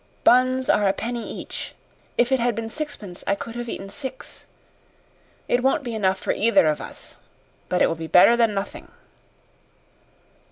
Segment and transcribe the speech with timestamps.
[0.23, 1.75] Buns are a penny each.
[2.17, 4.47] If it had been sixpence I could have eaten six.
[5.47, 7.17] It won't be enough for either of us.
[7.69, 8.87] But it will be better than nothing."